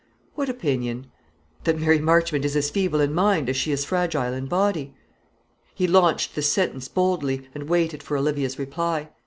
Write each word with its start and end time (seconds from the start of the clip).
"What 0.33 0.49
opinion?" 0.49 1.11
"That 1.63 1.77
Mary 1.77 1.99
Marchmont 1.99 2.43
is 2.43 2.55
as 2.55 2.71
feeble 2.71 3.01
in 3.01 3.13
mind 3.13 3.49
as 3.49 3.55
she 3.55 3.71
is 3.71 3.85
fragile 3.85 4.33
in 4.33 4.47
body." 4.47 4.95
He 5.75 5.85
launched 5.87 6.33
this 6.33 6.47
sentence 6.51 6.87
boldly, 6.87 7.47
and 7.53 7.69
waited 7.69 8.01
for 8.01 8.17
Olivia's 8.17 8.57
reply. 8.57 9.09